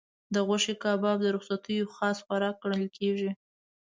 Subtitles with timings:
[0.33, 3.31] د غوښې کباب د رخصتیو خاص خوراک ګڼل کېږي.